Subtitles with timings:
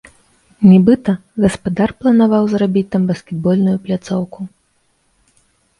[0.69, 1.11] Нібыта,
[1.45, 4.39] гаспадар планаваў зрабіць там баскетбольную пляцоўку.